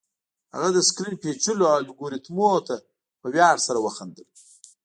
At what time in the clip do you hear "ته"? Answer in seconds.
2.67-2.75